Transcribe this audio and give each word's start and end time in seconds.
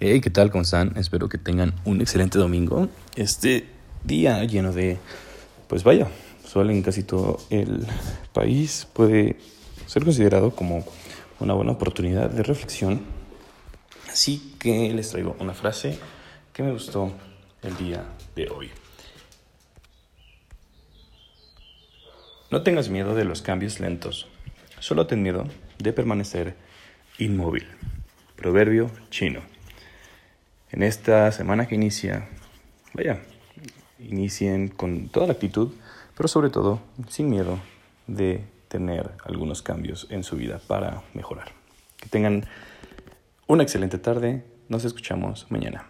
Hey, 0.00 0.20
¿qué 0.20 0.30
tal? 0.30 0.52
¿Cómo 0.52 0.62
están? 0.62 0.96
Espero 0.96 1.28
que 1.28 1.38
tengan 1.38 1.74
un 1.84 2.00
excelente 2.00 2.38
domingo. 2.38 2.88
Este 3.16 3.66
día 4.04 4.44
lleno 4.44 4.72
de, 4.72 4.96
pues 5.66 5.82
vaya, 5.82 6.06
sol 6.46 6.70
en 6.70 6.82
casi 6.82 7.02
todo 7.02 7.40
el 7.50 7.84
país 8.32 8.86
puede 8.92 9.38
ser 9.86 10.04
considerado 10.04 10.52
como 10.54 10.84
una 11.40 11.54
buena 11.54 11.72
oportunidad 11.72 12.30
de 12.30 12.44
reflexión. 12.44 13.00
Así 14.08 14.54
que 14.60 14.94
les 14.94 15.10
traigo 15.10 15.34
una 15.40 15.52
frase 15.52 15.98
que 16.52 16.62
me 16.62 16.70
gustó 16.70 17.12
el 17.64 17.76
día 17.76 18.04
de 18.36 18.50
hoy. 18.50 18.70
No 22.52 22.62
tengas 22.62 22.88
miedo 22.88 23.16
de 23.16 23.24
los 23.24 23.42
cambios 23.42 23.80
lentos, 23.80 24.28
solo 24.78 25.08
ten 25.08 25.24
miedo 25.24 25.48
de 25.80 25.92
permanecer 25.92 26.54
inmóvil. 27.18 27.66
Proverbio 28.36 28.92
chino. 29.10 29.57
En 30.70 30.82
esta 30.82 31.32
semana 31.32 31.66
que 31.66 31.74
inicia, 31.74 32.28
vaya, 32.92 33.20
inicien 33.98 34.68
con 34.68 35.08
toda 35.08 35.26
la 35.26 35.32
actitud, 35.32 35.72
pero 36.16 36.28
sobre 36.28 36.50
todo 36.50 36.80
sin 37.08 37.30
miedo 37.30 37.58
de 38.06 38.44
tener 38.68 39.10
algunos 39.24 39.62
cambios 39.62 40.06
en 40.10 40.24
su 40.24 40.36
vida 40.36 40.60
para 40.66 41.02
mejorar. 41.14 41.52
Que 41.96 42.08
tengan 42.08 42.46
una 43.46 43.62
excelente 43.62 43.98
tarde, 43.98 44.44
nos 44.68 44.84
escuchamos 44.84 45.46
mañana. 45.50 45.88